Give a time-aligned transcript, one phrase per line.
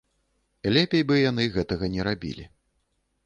[0.75, 2.49] Лепей бы яны гэтага не рабілі.